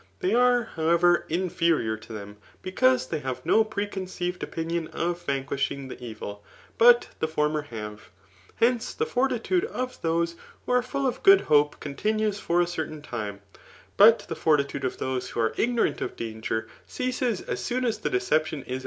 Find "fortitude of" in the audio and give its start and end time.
9.05-10.01, 14.35-14.97